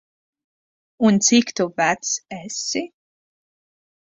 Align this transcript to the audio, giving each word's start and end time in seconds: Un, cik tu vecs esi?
Un, 1.09 1.19
cik 1.27 1.47
tu 1.59 1.65
vecs 1.77 2.11
esi? 2.41 2.83